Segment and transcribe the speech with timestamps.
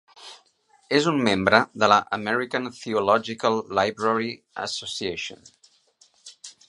[0.99, 4.33] És un membre de la American Theological Library
[4.65, 5.47] Association.